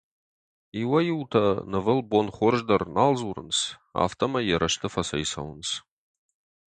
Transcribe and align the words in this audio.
Иуӕй-иутӕ 0.81 1.45
нывыл 1.71 1.99
«бонхорз» 2.09 2.61
дӕр 2.67 2.83
нал 2.95 3.13
дзурынц, 3.17 3.57
афтӕмӕй 4.03 4.45
йӕ 4.49 4.55
рӕзты 4.61 4.87
фӕцӕйцӕуынц. 4.93 5.69